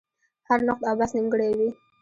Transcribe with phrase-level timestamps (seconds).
[0.47, 1.69] هر نقد او بحث نیمګړی وي.